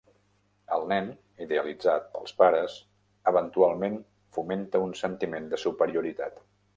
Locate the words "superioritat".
5.65-6.41